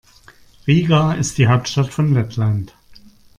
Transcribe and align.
Riga 0.65 1.13
ist 1.13 1.37
die 1.37 1.45
Hauptstadt 1.47 1.93
von 1.93 2.11
Lettland. 2.15 2.73